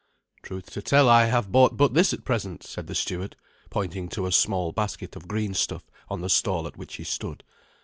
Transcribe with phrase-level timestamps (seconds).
[0.41, 3.35] "Truth to tell, I have bought but this at present," said the steward,
[3.69, 7.43] pointing to a small basket of green stuff on the stall at which he stood.